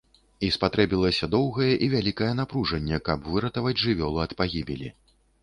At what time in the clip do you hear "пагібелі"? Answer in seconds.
4.43-4.93